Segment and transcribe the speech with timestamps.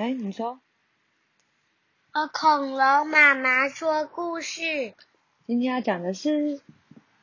[0.00, 0.58] 哎，你说。
[2.12, 4.94] 呃，恐龙妈妈说故事。
[5.46, 6.62] 今天要讲的是，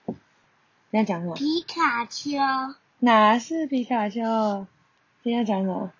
[0.05, 1.33] 你要讲什么？
[1.33, 2.37] 皮卡丘。
[2.99, 4.67] 哪是皮卡丘？
[5.23, 5.91] 今天要讲什么？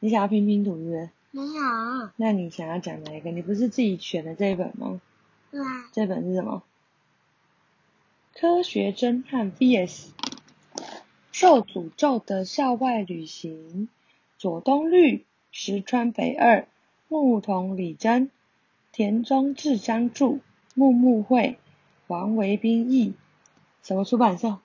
[0.00, 1.10] 你想要拼拼图是不是？
[1.30, 2.10] 没有。
[2.16, 3.30] 那你想要讲哪一个？
[3.30, 5.00] 你不是自己选的这一本吗？
[5.52, 5.88] 对啊。
[5.92, 6.64] 这本是什么？
[8.34, 10.08] 科学侦探 VS
[11.30, 13.88] 受诅咒的校外旅行。
[14.36, 16.66] 左东绿，石川北二。
[17.12, 18.30] 牧童李真、
[18.92, 20.38] 田中智章著，
[20.74, 21.58] 木木会、
[22.06, 23.14] 王维斌译，
[23.82, 24.60] 什么出版社？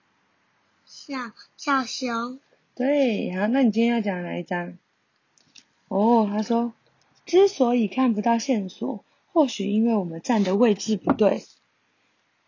[0.86, 2.40] 小小熊。
[2.76, 4.78] 对，好，那你今天要讲哪一章？
[5.88, 6.74] 哦，他说，
[7.26, 11.44] 之所以看不到线索，或许因为我们站的位置不对，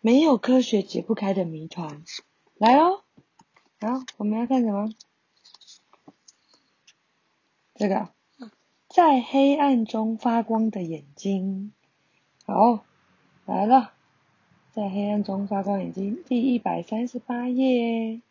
[0.00, 2.04] 没有科学解不开的谜团。
[2.54, 3.02] 来哦，
[3.80, 4.92] 好，我们要看什么？
[7.74, 8.16] 这个。
[8.88, 11.72] 在黑暗中发光的眼睛，
[12.46, 12.84] 好，
[13.44, 13.92] 来了，
[14.72, 18.22] 在黑暗中发光眼睛，第一百三十八页。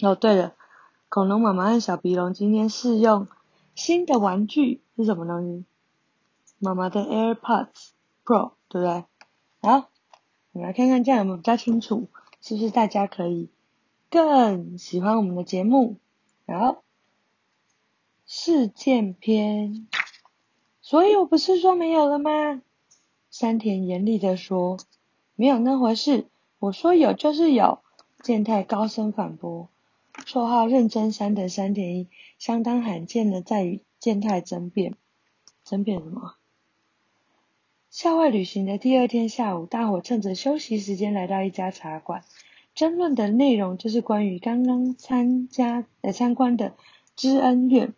[0.00, 0.56] 哦，对了，
[1.08, 3.28] 恐龙妈妈和小鼻龙今天试用
[3.76, 5.64] 新的玩具是什么东西？
[6.58, 7.90] 妈妈的 AirPods
[8.24, 9.04] Pro，对不对？
[9.62, 9.88] 好，
[10.52, 12.08] 我们来看看这样有没有比较清楚，
[12.40, 13.48] 是不是大家可以
[14.10, 15.98] 更喜欢我们的节目？
[16.48, 16.83] 好。
[18.36, 19.86] 事件篇，
[20.82, 22.60] 所以我不是说没有了吗？
[23.30, 24.76] 山田严厉的说
[25.36, 26.26] ：“没有那回事，
[26.58, 27.78] 我说有就是有。”
[28.24, 29.68] 健太高声反驳。
[30.26, 32.08] 绰号认真山的山田一，
[32.40, 34.96] 相当罕见的在与健太争辩。
[35.64, 36.34] 争辩什么？
[37.88, 42.24] 校外旅行的第二天下午，大伙趁着休息时间来到一家茶馆，
[42.74, 46.74] 争论的内容就是关于刚刚参加呃参观的
[47.14, 47.94] 知恩院。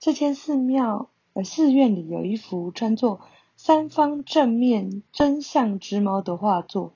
[0.00, 3.20] 这间寺庙呃寺院里有一幅穿作
[3.58, 6.94] 三方正面真相之猫的画作，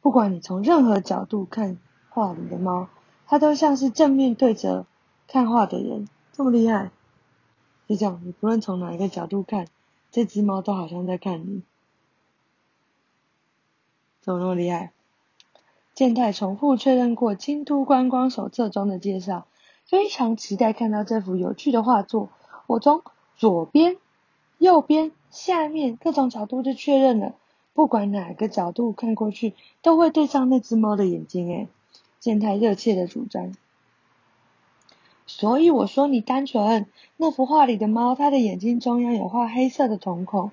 [0.00, 1.76] 不管你从任何角度看
[2.08, 2.86] 画里的猫，
[3.26, 4.86] 它都像是正面对着
[5.26, 6.92] 看画的人，这么厉害！
[7.88, 9.66] 就这样，你不论从哪一个角度看，
[10.12, 11.62] 这只猫都好像在看你，
[14.20, 14.92] 怎么那么厉害？
[15.94, 19.48] 健太重复确认过京都观光手册中的介绍。
[19.84, 22.30] 非常期待看到这幅有趣的画作。
[22.66, 23.02] 我从
[23.36, 23.96] 左边、
[24.58, 27.34] 右边、下面各种角度就确认了，
[27.74, 31.48] 不管哪个角度看过去，都会对上那只猫的眼睛。
[31.48, 31.68] 诶
[32.18, 33.54] 健太热切的主张。
[35.26, 36.86] 所以我说你单纯。
[37.16, 40.50] 那幅画里的猫，它的眼睛中央有画黑色的瞳孔，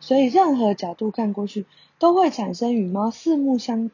[0.00, 1.66] 所以任何角度看过去，
[1.98, 3.90] 都会产生与猫四目相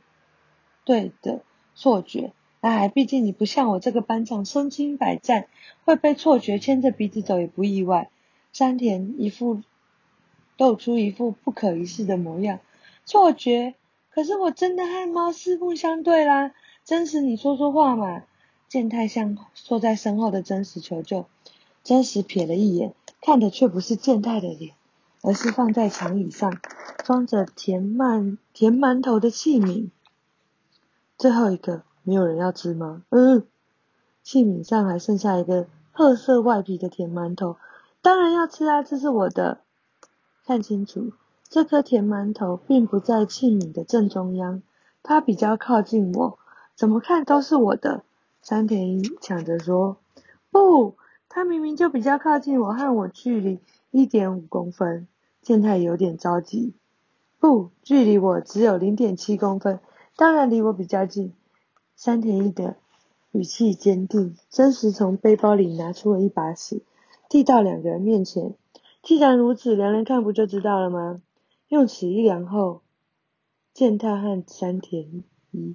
[0.84, 1.42] 对的
[1.74, 2.32] 错觉。
[2.60, 5.48] 哎，毕竟你不像我这个班长身经百战，
[5.86, 8.10] 会被错觉牵着鼻子走也不意外。
[8.52, 9.62] 山田一副
[10.58, 12.60] 露出一副不可一世的模样。
[13.06, 13.74] 错觉？
[14.10, 16.52] 可是我真的和猫四目相对啦！
[16.84, 18.24] 真实，你说说话嘛！
[18.68, 21.26] 健太向坐在身后的真实求救。
[21.82, 22.92] 真实瞥了一眼，
[23.22, 24.74] 看的却不是健太的脸，
[25.22, 26.60] 而是放在长椅上
[27.04, 29.88] 装着甜馒甜馒头的器皿。
[31.16, 31.84] 最后一个。
[32.02, 33.02] 没有人要吃吗？
[33.10, 33.46] 嗯，
[34.22, 37.56] 器皿上还剩下一个褐色外皮的甜馒头，
[38.02, 39.60] 当然要吃啊，这是我的。
[40.44, 41.12] 看清楚，
[41.48, 44.62] 这颗甜馒头并不在器皿的正中央，
[45.02, 46.38] 它比较靠近我，
[46.74, 48.02] 怎么看都是我的。
[48.42, 49.98] 山田一抢着说
[50.50, 50.96] ：“不，
[51.28, 55.06] 它明明就比较靠近我，和我距离一点五公分。”
[55.42, 56.74] 健太有点着急。
[57.38, 59.80] 不，距离我只有零点七公分，
[60.16, 61.32] 当然离我比较近。
[62.02, 62.76] 山田一的
[63.30, 66.80] 语气坚定，真实从背包里拿出了一把尺，
[67.28, 68.54] 递到两个人面前。
[69.02, 71.20] 既然如此，量量看不就知道了吗？
[71.68, 72.80] 用尺一量后，
[73.74, 75.74] 健太和山田一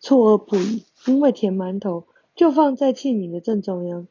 [0.00, 2.02] 错愕不已，因为甜馒头
[2.34, 4.08] 就放在器皿的正中央。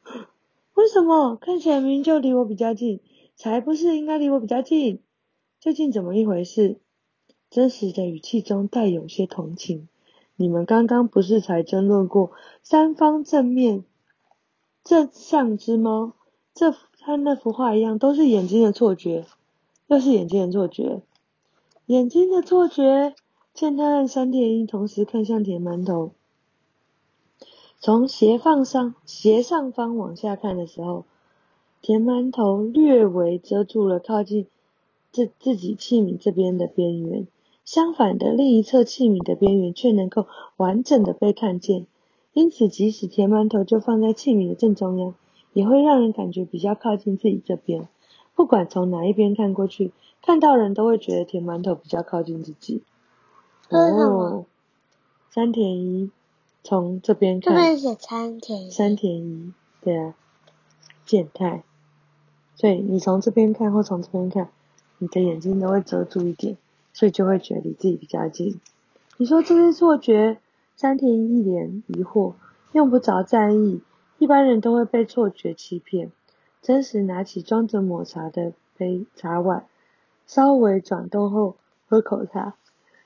[0.75, 1.35] 为什么？
[1.35, 3.01] 看起来明明就离我比较近，
[3.35, 5.01] 才不是应该离我比较近？
[5.59, 6.77] 究竟怎么一回事？
[7.50, 9.89] 真实的语气中带有些同情。
[10.39, 12.31] 你们刚刚不是才争论过
[12.63, 13.83] 三方正面
[14.86, 16.13] 这像只猫，
[16.53, 19.25] 这和那幅画一样，都是眼睛的错觉，
[19.88, 21.01] 又是眼睛的错觉，
[21.88, 23.13] 眼睛的错觉。
[23.53, 26.12] 见他和山田一同时看向铁馒头，
[27.81, 31.03] 从斜放上斜上方往下看的时候，
[31.81, 34.47] 铁馒头略微遮住了靠近
[35.12, 37.27] 自自己器皿这边的边缘。
[37.69, 40.25] 相反的，另一侧器皿的边缘却能够
[40.57, 41.86] 完整的被看见，
[42.33, 45.13] 因此即使甜馒头就放在器皿的正中央，
[45.54, 47.88] 也会让人感觉比较靠近自己这边。
[48.33, 49.92] 不管从哪一边看过去，
[50.24, 52.81] 看到人都会觉得甜馒头比较靠近自己。
[53.69, 54.45] 哦，
[55.30, 56.10] 三田一
[56.63, 60.15] 从这边看，这边写三田一，山田一，对啊，
[61.06, 61.63] 健太。
[62.56, 64.50] 所以你从这边看或从这边看，
[64.98, 66.57] 你的眼睛都会遮住一点，
[66.94, 68.59] 所以就会觉得离自己比较近。
[69.18, 70.38] 你说这是错觉？
[70.75, 72.36] 山田一脸疑惑，
[72.71, 73.81] 用不着在意，
[74.18, 76.12] 一般人都会被错觉欺骗。
[76.62, 79.65] 真实拿起装着抹茶的杯茶碗，
[80.25, 81.57] 稍微转动后
[81.88, 82.56] 喝口茶。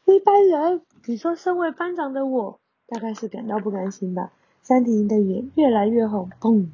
[0.06, 4.32] 一般人，你说身为班长的我，大概是感到不甘心吧？
[4.62, 6.68] 山田的眼越来越红，砰！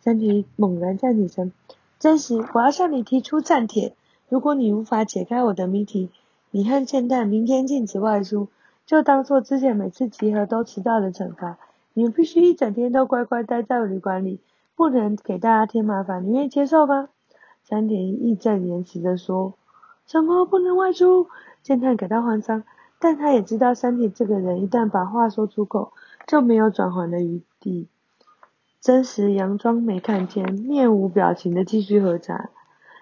[0.00, 1.52] 山田猛然站起身。
[1.98, 3.94] 真实，我要向你提出暂帖。
[4.28, 6.10] 如果你无法解开我的谜题，
[6.56, 8.46] 你和健太明天禁止外出，
[8.86, 11.58] 就当做之前每次集合都迟到的惩罚。
[11.94, 14.38] 你必须一整天都乖乖待在旅馆里，
[14.76, 16.24] 不能给大家添麻烦。
[16.24, 17.08] 你愿意接受吗？
[17.64, 19.54] 山田义正言辞地说
[20.06, 21.26] ：“什么不能外出？”
[21.64, 22.62] 健太感到慌张，
[23.00, 25.92] 但他也知道山田这个人一旦把话说出口，
[26.28, 27.88] 就没有转圜的余地。
[28.80, 32.50] 真实佯装没看见，面无表情的继续喝茶。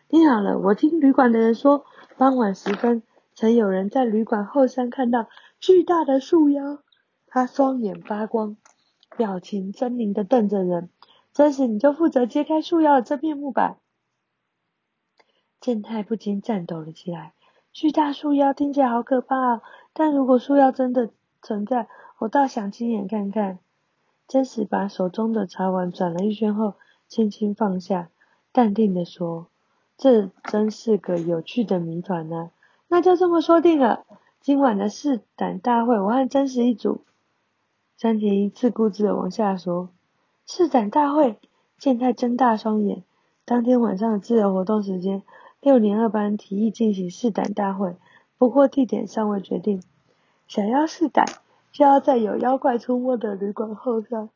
[0.08, 1.84] 听好了，我听旅馆的人说，
[2.16, 3.02] 傍晚时分，
[3.34, 6.78] 曾有人在旅馆后山看到巨大的树妖。
[7.26, 8.56] 他双眼发光，
[9.16, 10.90] 表情狰狞的瞪着人。
[11.32, 13.78] 真实，你就负责揭开树妖的真面目吧。
[15.60, 17.32] 健太不禁颤抖了起来。
[17.72, 19.62] 巨大树妖听起来好可怕啊！
[19.94, 21.88] 但如果树妖真的存在，
[22.18, 23.58] 我倒想亲眼看看。
[24.28, 26.74] 真实把手中的茶碗转了一圈后，
[27.08, 28.10] 轻轻放下，
[28.52, 29.46] 淡定地说
[29.96, 32.50] ：“这真是个有趣的谜团呢。
[32.92, 34.04] 那就这么说定了。
[34.42, 37.00] 今晚的试胆大会，我和真实一组。”
[37.96, 39.88] 山田一自顾自地往下说
[40.44, 41.38] ：“试胆大会。”
[41.80, 43.02] 健太睁大双眼。
[43.46, 45.22] 当天晚上的自由活动时间，
[45.62, 47.96] 六年二班提议进行试胆大会，
[48.36, 49.82] 不过地点尚未决定。
[50.46, 51.24] 想要试胆。
[51.72, 54.28] 就要在有妖怪出没的旅馆后山，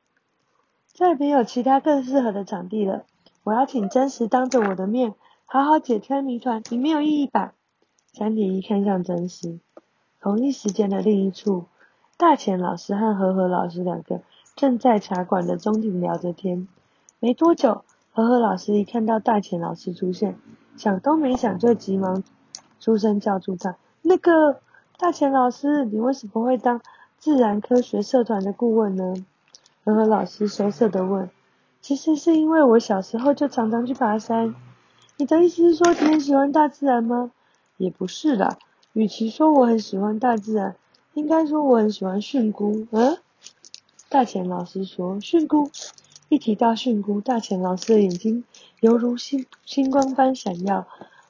[0.94, 3.04] 再没有其他更适合的场地了。
[3.44, 5.14] 我要请真实当着我的面，
[5.44, 7.52] 好好解开谜团，你没有异议吧？
[8.18, 9.58] 三点一看向真实，
[10.22, 11.66] 同一时间的另一处，
[12.16, 14.22] 大钱老师和和和老师两个
[14.54, 16.66] 正在茶馆的中庭聊着天。
[17.20, 17.84] 没多久，
[18.14, 20.38] 和和老师一看到大钱老师出现，
[20.78, 22.24] 想都没想就急忙
[22.80, 24.60] 出声叫住他：“那个
[24.96, 26.80] 大钱老师，你为什么会当？”
[27.20, 29.12] 自然科学社团的顾问呢？
[29.84, 31.28] 和和老师羞涩的问。
[31.82, 34.54] 其实是因为我小时候就常常去爬山。
[35.18, 37.30] 你的意思是说你很喜欢大自然吗？
[37.76, 38.58] 也不是啦，
[38.92, 40.76] 与其说我很喜欢大自然，
[41.14, 42.86] 应该说我很喜欢训菇。
[42.90, 43.18] 嗯？
[44.08, 45.70] 大钱老师说训菇。
[46.28, 48.42] 一提到训菇，大钱老师的眼睛
[48.80, 50.86] 犹如星星光般闪耀，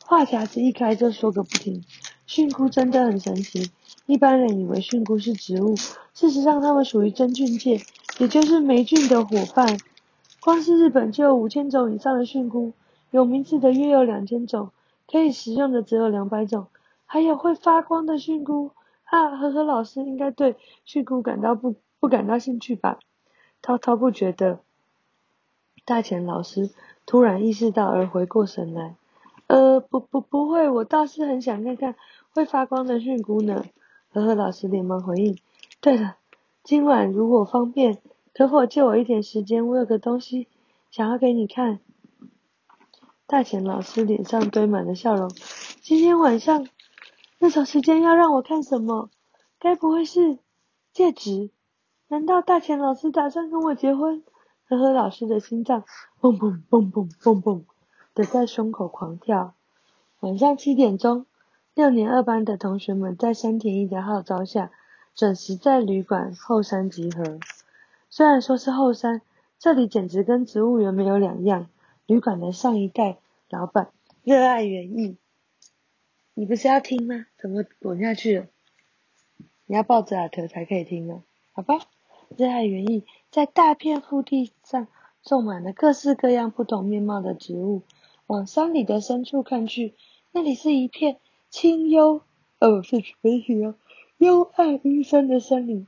[0.06, 1.84] 话匣子一开就说个不停。
[2.26, 3.70] 训菇真的很神奇。
[4.06, 7.80] 一般人以为蕈菇是植物，事实上它们属于真菌界，
[8.18, 9.78] 也就是霉菌的伙伴。
[10.40, 12.72] 光是日本就有五千种以上的蕈菇，
[13.10, 14.70] 有名字的约有两千种，
[15.06, 16.66] 可以食用的只有两百种。
[17.08, 18.72] 还有会发光的蕈菇
[19.04, 19.36] 啊！
[19.36, 22.98] 呵呵，老师应该对蕈菇感到不不感到兴趣吧？
[23.62, 24.58] 滔滔不绝的
[25.84, 26.70] 大钱老师
[27.06, 28.96] 突然意识到而回过神来，
[29.46, 31.94] 呃，不不不会，我倒是很想看看
[32.34, 33.64] 会发光的蕈菇呢。
[34.10, 35.38] 和和老师连忙回应
[35.80, 36.16] ：“对了，
[36.64, 37.98] 今晚如果方便，
[38.34, 39.68] 可否借我一点时间？
[39.68, 40.48] 我有个东西
[40.90, 41.78] 想要给你看。”
[43.28, 45.28] 大钱老师脸上堆满了笑容
[45.82, 46.68] ：“今天晚上
[47.40, 49.10] 那种时间要让我看什么？
[49.58, 50.38] 该不会是
[50.92, 51.50] 戒指？
[52.06, 54.22] 难道大钱老师打算跟我结婚？”
[54.68, 55.84] 呵呵老师的心脏
[56.20, 57.64] 蹦蹦蹦蹦蹦蹦
[58.14, 59.54] 的在胸口狂跳。
[60.20, 61.26] 晚上七点钟。
[61.74, 64.70] 六年二班的同学们在山田一的号召下，
[65.14, 67.38] 准时在旅馆后山集合。
[68.08, 69.20] 虽然说是后山，
[69.58, 71.66] 这里简直跟植物园没有两样。
[72.06, 73.18] 旅馆的上一代
[73.50, 73.90] 老板
[74.22, 75.16] 热爱园艺，
[76.34, 77.26] 你不是要听吗？
[77.36, 78.46] 怎么滚下去了？
[79.66, 81.22] 你要抱着耳朵才可以听哦，
[81.52, 81.80] 好吧？
[82.36, 84.86] 热爱园艺，在大片腹地上
[85.24, 87.82] 种满了各式各样、不同面貌的植物。
[88.28, 89.94] 往山里的深处看去，
[90.30, 91.18] 那里是一片。
[91.48, 92.20] 清幽，
[92.60, 93.74] 哦，是没许哦，
[94.18, 95.86] 幽暗阴森的森林，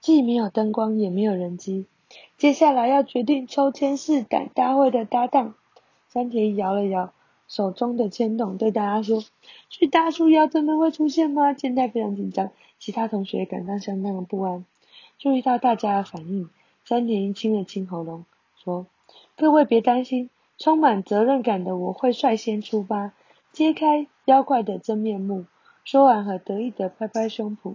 [0.00, 1.86] 既没有灯光，也没有人机。
[2.38, 5.54] 接下来要决定抽签试胆大会的搭档。
[6.12, 7.12] 山田摇了摇
[7.46, 9.22] 手中的铅筒，对大家说
[9.70, 14.64] ：“巨大树妖真的会出现吗？”健太非常紧张，其他同学感到相当的不安。
[15.18, 16.50] 注意到大家的反应，
[16.84, 18.24] 山田清了清喉咙，
[18.56, 18.86] 说
[19.36, 23.12] ：“各位别担心，充满责任感的我会率先出发，
[23.52, 25.46] 揭开妖怪的真面目。
[25.84, 27.74] 说完，很得意的拍拍胸脯。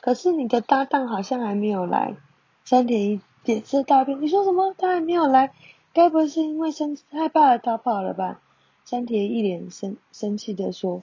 [0.00, 2.16] 可是你的搭档好像还没有来。
[2.64, 4.74] 山田一脸色大变，你说什么？
[4.78, 5.52] 他还没有来？
[5.92, 8.40] 该不是因为生害怕而逃跑了吧？
[8.84, 11.02] 山田一脸生生气的说：“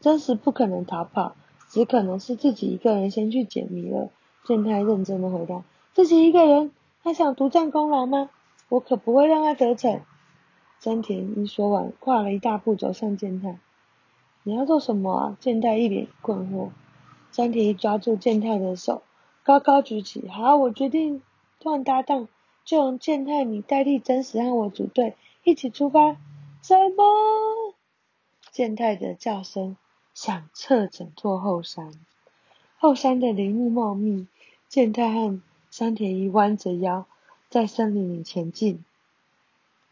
[0.00, 1.34] 真实不可能逃跑，
[1.68, 4.10] 只可能是自己一个人先去解谜了。”
[4.44, 6.70] 健太认真的回答：“自己一个人，
[7.02, 8.28] 他想独占功劳吗？
[8.68, 10.02] 我可不会让他得逞。”
[10.80, 13.58] 山田一说完，跨了一大步走向健太。
[14.42, 15.36] 你要做什么啊？
[15.40, 16.68] 健太一脸困惑。
[17.32, 19.02] 山田一抓住健太的手，
[19.42, 21.22] 高高举起：“好，我决定
[21.62, 22.28] 换搭档。”
[22.64, 26.16] 就用健太你代替真实和我组队，一起出发。
[26.62, 27.74] 什么？
[28.50, 29.76] 健太的叫声
[30.14, 31.92] 响彻整座后山。
[32.78, 34.26] 后山的林木茂密，
[34.68, 35.40] 健太和
[35.70, 37.06] 山田一弯着腰
[37.50, 38.84] 在森林里前进。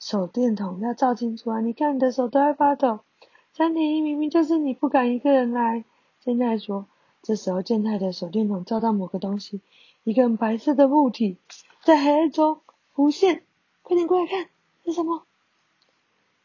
[0.00, 1.60] 手电筒要照清楚啊！
[1.60, 3.00] 你看你的手都在发抖。
[3.54, 5.84] 山田一明明就是你不敢一个人来。
[6.20, 6.86] 健太说。
[7.22, 9.60] 这时候健太的手电筒照到某个东西，
[10.02, 11.36] 一个白色的物体。
[11.84, 12.60] 在黑暗中
[12.94, 13.44] 浮现，
[13.82, 14.48] 快点过来看，
[14.84, 15.24] 是什么？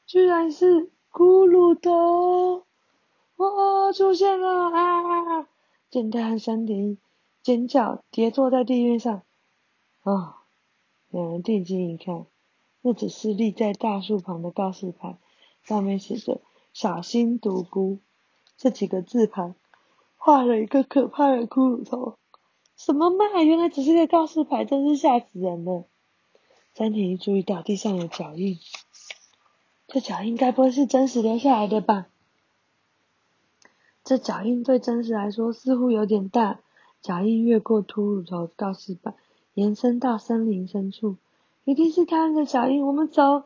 [0.05, 2.63] 居然是骷髅头！
[3.35, 5.47] 哇，出现了啊！
[5.89, 6.97] 健太和山田一
[7.43, 9.21] 尖叫，跌坐在地面上。
[10.03, 10.43] 啊！
[11.09, 12.25] 两人定睛一看，
[12.81, 15.17] 那只是立在大树旁的告示牌，
[15.63, 16.41] 上面写着
[16.73, 17.99] “小心独孤”
[18.57, 19.55] 这几个字旁，
[20.15, 22.15] 画了一个可怕的骷髅头。
[22.77, 23.43] 什么嘛！
[23.43, 25.85] 原来只是个告示牌，真是吓死人了。
[26.77, 28.59] 山田一注意到地上有脚印，
[29.87, 32.05] 这脚印该不会是真实留下来的吧？
[34.03, 36.59] 这脚印对真实来说似乎有点大。
[37.01, 39.15] 脚印越过秃噜头告示板，
[39.55, 41.15] 延伸到森林深处，
[41.65, 42.85] 一定是他们的脚印。
[42.85, 43.45] 我们走。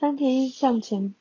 [0.00, 1.14] 山田一向前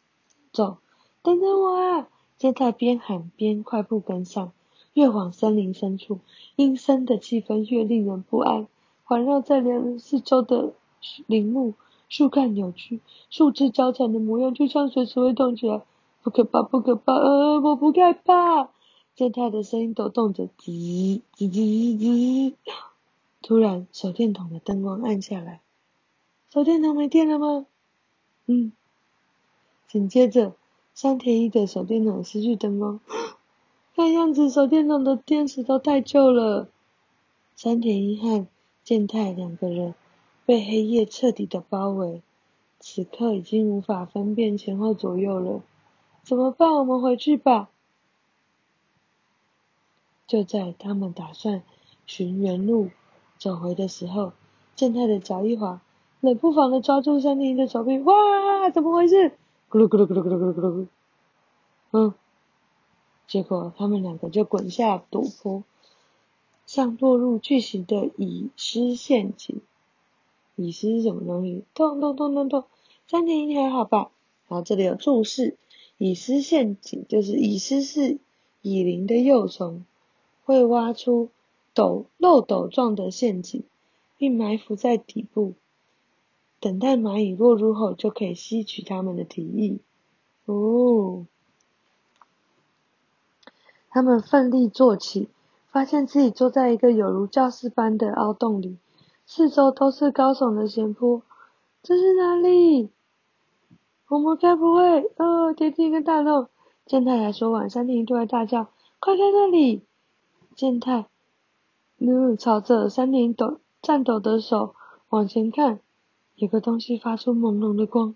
[0.51, 0.79] 走，
[1.21, 2.07] 等等我啊！
[2.39, 4.51] 健太边喊边快步跟上。
[4.93, 6.21] 越往森林深处，
[6.55, 8.67] 阴森的气氛越令人不安。
[9.03, 10.73] 环绕在两人四周的
[11.27, 11.73] 林木，
[12.09, 15.81] 树干扭曲，树枝交缠的模样，就像随时会动起来。
[16.23, 18.69] 不可怕，不可怕，呃，我不害怕。
[19.15, 22.53] 健太的声音抖动着，吱吱吱吱。
[23.41, 25.61] 突然，手电筒的灯光暗下来。
[26.53, 27.65] 手电筒没电了吗？
[28.45, 28.71] 嗯。
[29.87, 30.53] 紧接着，
[30.93, 32.99] 山田一的手电筒失去灯光。
[33.95, 36.69] 看样子手电筒的电池都太旧了。
[37.55, 38.47] 山田一和
[38.83, 39.95] 健太两个人
[40.51, 42.21] 被黑夜彻底的包围，
[42.77, 45.61] 此刻已经无法分辨前后左右了。
[46.23, 46.73] 怎么办？
[46.73, 47.69] 我们回去吧。
[50.27, 51.63] 就在他们打算
[52.05, 52.89] 寻原路
[53.37, 54.33] 走回的时候，
[54.75, 55.79] 健太的脚一滑，
[56.19, 57.97] 冷不防的抓住山田的手臂。
[57.99, 58.69] 哇！
[58.71, 59.31] 怎么回事？
[59.69, 60.87] 咕噜咕噜咕噜咕噜咕噜咕噜。
[61.91, 62.13] 嗯。
[63.25, 65.63] 结果他们两个就滚下陡坡，
[66.65, 69.61] 像落入巨型的蚁狮陷阱。
[70.55, 71.63] 蚁狮是什么东西？
[71.73, 72.65] 痛痛痛痛痛！
[73.07, 74.11] 暂停一还好吧？
[74.47, 75.57] 然后这里有注释：
[75.97, 78.19] 蚁狮陷阱就是蚁狮是
[78.61, 79.85] 蚁灵的幼虫，
[80.45, 81.29] 会挖出
[81.73, 83.63] 斗漏斗状的陷阱，
[84.17, 85.53] 并埋伏在底部，
[86.59, 89.79] 等待蚂蚁落入后就可以吸取它们的体液。
[90.45, 91.25] 哦。
[93.89, 95.27] 他们奋力坐起，
[95.69, 98.77] 发现自己坐在一个有如教室般的凹洞里，
[99.33, 101.21] 四周都是高耸的斜坡。
[101.81, 102.89] 这是哪里？
[104.09, 105.09] 我们该不会……
[105.15, 106.49] 呃，跌进一个大洞！
[106.85, 108.67] 健太还说完，山田突然大叫
[108.99, 109.83] ：“快看那里！”
[110.53, 111.07] 健太，
[111.97, 114.75] 嗯，朝着山田抖颤抖的手
[115.07, 115.79] 往前看，
[116.35, 118.15] 有个东西发出朦胧的光，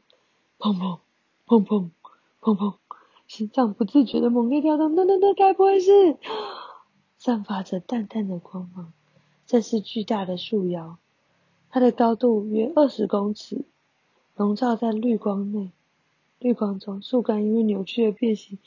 [0.59, 0.99] 砰砰
[1.47, 1.91] 砰砰
[2.41, 2.73] 砰砰。
[3.25, 6.17] 心脏不自觉的猛烈跳动，那那那该不会是
[7.17, 8.91] 散发着淡淡的光芒？
[9.45, 10.97] 这是巨大的树妖，
[11.75, 13.65] 它的高度约二十公尺，
[14.37, 15.71] 笼罩在绿光内。
[16.39, 18.57] 绿光中，树干因为扭曲而变形，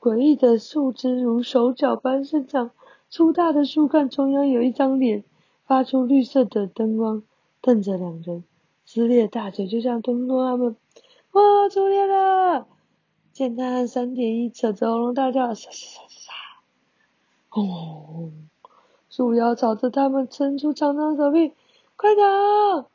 [0.00, 2.72] 诡异的树枝如手脚般生长。
[3.08, 5.22] 粗大的树干中央有一张脸，
[5.64, 7.22] 发出绿色的灯光，
[7.60, 8.42] 瞪着两人，
[8.84, 10.74] 撕裂大嘴，就像吞吞他们。
[11.30, 11.68] 哇！
[11.68, 12.66] 出现了！
[13.32, 16.32] 见他和山田一扯着喉咙大叫，沙沙沙沙，
[17.48, 18.32] 轰！
[19.08, 21.52] 树妖朝着他们伸出长长手臂，
[22.00, 22.88] 快走！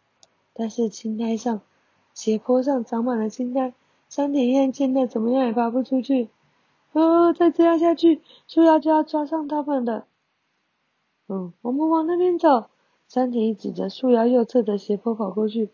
[0.51, 1.61] 但是青苔上，
[2.15, 3.75] 斜坡上长满了青苔，
[4.09, 6.29] 山田一和见太怎么样也爬不出去。
[6.91, 10.07] 哦，再这样下去，树妖就要抓上他们了。
[11.27, 12.65] 嗯，我们往那边走。
[13.07, 15.69] 山田指着树妖右侧的斜坡跑过去，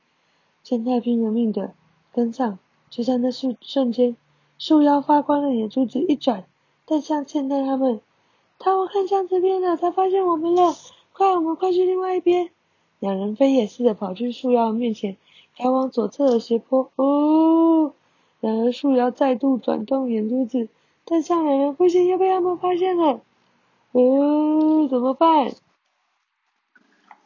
[0.61, 1.73] 健太拼了命的
[2.11, 2.59] 跟上。
[2.89, 4.17] 就在那瞬瞬间，
[4.57, 6.43] 树妖发光的眼珠子一转，
[6.85, 8.01] 瞪向健太他们。
[8.59, 10.73] 他们看向这边了，他发现我们了！
[11.13, 12.51] 快，我们快去另外一边！
[13.01, 15.17] 两人飞也似的跑去树妖面前，
[15.57, 16.91] 赶往左侧的斜坡。
[16.97, 17.93] 哦！
[18.39, 20.69] 然而树妖再度转动眼珠子，
[21.03, 23.21] 但向两人，不行，要被他们发现了！
[23.93, 25.51] 哦，怎么办？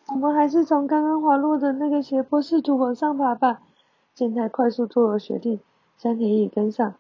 [0.08, 3.62] 我们还是从刚刚滑落的那个斜坡试图往上爬吧。
[4.14, 5.60] 健太快速做了决定，
[5.98, 6.96] 山田也跟上，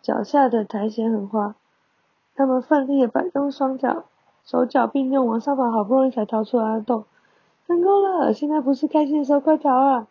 [0.00, 1.56] 脚下的苔藓很滑，
[2.36, 4.04] 他们奋力的摆动双脚，
[4.44, 7.04] 手脚并用往上爬，好不容易才逃出了洞，
[7.66, 8.32] 成功了！
[8.32, 10.08] 现在不是开心的时候，快逃啊！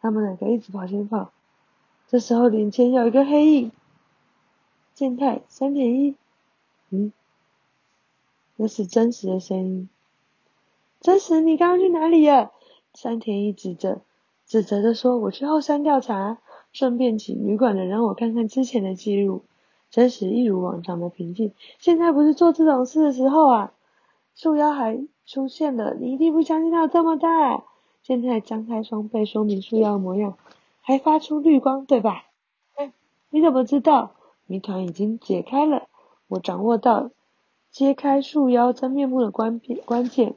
[0.00, 1.32] 他们两个一直跑，先跑。
[2.08, 3.72] 这时候林前有一个黑影，
[4.94, 6.16] 健太、山田一，
[6.90, 7.12] 嗯，
[8.56, 9.88] 那是真实的声音。
[11.00, 12.50] 真实，你刚刚去哪里呀？
[12.92, 14.02] 山田一指着。
[14.46, 16.38] 指责的说：“我去后山调查，
[16.72, 19.44] 顺便请旅馆的人我看看之前的记录。”
[19.90, 21.52] 真实一如往常的平静。
[21.78, 23.72] 现在不是做这种事的时候啊！
[24.34, 27.62] 树妖还出现了，你一定不相信它有这么大。
[28.02, 30.36] 现在张开双臂说明树妖模样，
[30.80, 32.24] 还发出绿光，对吧？
[33.28, 34.16] 你怎么知道？
[34.46, 35.86] 谜团已经解开了，
[36.26, 37.12] 我掌握到
[37.70, 40.34] 揭开树妖真面目的关关键。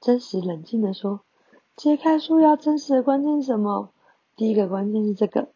[0.00, 1.22] 真实冷静的说。
[1.74, 3.90] 揭开树妖真实的关键是什么？
[4.36, 5.48] 第一个关键是这个，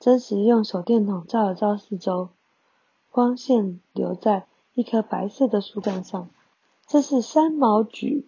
[0.00, 2.30] 真实用手电筒照了照四周，
[3.12, 6.30] 光线留在一棵白色的树干上，
[6.86, 8.24] 这是三毛榉。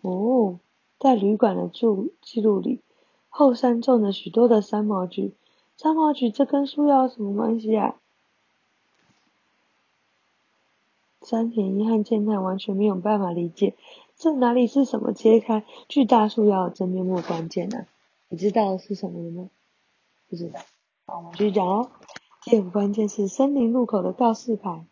[0.00, 0.58] 哦，
[0.98, 2.80] 在旅馆的住记录里，
[3.28, 5.32] 后山种了许多的三毛榉。
[5.76, 7.94] 三毛榉这跟树妖有什么关系啊？
[11.22, 13.76] 山田一和健太完全没有办法理解。
[14.16, 17.86] 这哪里是什么揭开巨大树妖的真面目关键呢？
[18.28, 19.50] 你知道是什么了吗？
[20.28, 20.60] 不知道。
[21.06, 21.90] 我们继续讲哦。
[22.42, 24.84] 第五个关键是森林入口的告示牌。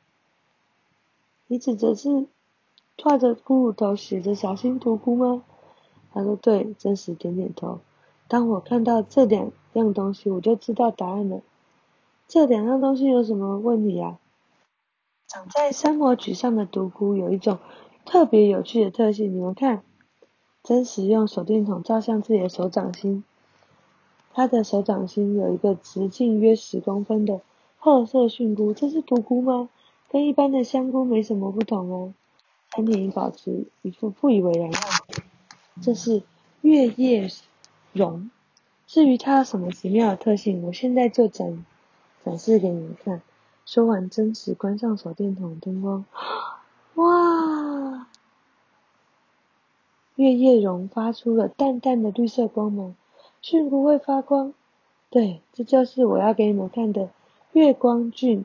[1.48, 2.26] 你指的是
[2.96, 5.42] 挎着骷髅头写着“小心独孤”吗？
[6.12, 7.80] 他说对，真实点点头。
[8.28, 11.40] 当我看到这两样东西，我就知道答案了。
[12.26, 14.18] 这两样东西有什么问题啊？
[15.28, 17.58] 长在山魔榉上的独孤有一种。
[18.04, 19.82] 特别有趣的特性，你们看，
[20.62, 23.24] 真实用手电筒照向自己的手掌心，
[24.32, 27.40] 他的手掌心有一个直径约十公分的
[27.76, 29.68] 褐色蕈菇，这是独菇吗？
[30.10, 32.14] 跟一般的香菇没什么不同哦。
[32.74, 35.22] 山田保持一副不以为然的样子。
[35.82, 36.22] 这是
[36.60, 37.30] 月叶
[37.92, 38.30] 榕，
[38.86, 41.64] 至于它有什么奇妙的特性，我现在就展
[42.24, 43.22] 展示给你们看。
[43.64, 46.04] 说完，真实关上手电筒灯光。
[46.94, 48.06] 哇！
[50.16, 52.94] 月叶榕发出了淡淡的绿色光芒，
[53.42, 54.54] 蕈菇会发光。
[55.10, 57.10] 对，这就是我要给你们看的
[57.52, 58.44] 月光菌。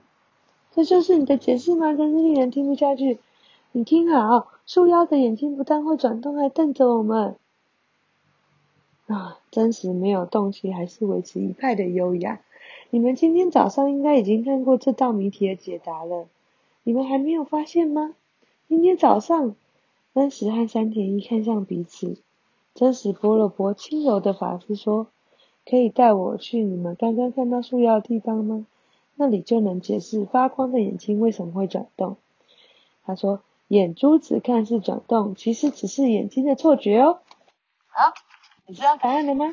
[0.73, 1.93] 这就是你的解释吗？
[1.93, 3.19] 真是令人听不下去。
[3.73, 7.35] 你听好，树妖的眼睛不但会转动，还瞪着我们。
[9.07, 12.41] 啊，真实没有动气，还是维持一派的优雅。
[12.89, 16.27] 你们今天早上应该已经看过这道谜题的解答了，
[16.83, 18.15] 你们还没有发现吗？
[18.69, 19.55] 今天早上，
[20.13, 22.17] 真实和山田一看向彼此。
[22.73, 25.07] 真实拨了拨轻柔的发丝，说
[25.69, 28.65] ：“可以带我去你们刚刚看到树妖的地方吗？
[29.15, 32.17] 那里就能解释发光的眼睛为什么会转动。”
[33.03, 37.19] 他说：“眼珠子看似转动，其实只是眼睛的错觉哦。”
[37.87, 38.13] 好，
[38.65, 39.51] 你知道答案了吗？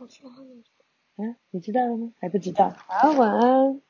[0.00, 1.26] 我知道了。
[1.26, 2.12] 啊，你知道了吗？
[2.18, 2.72] 还不知道。
[2.88, 3.80] 好，晚安。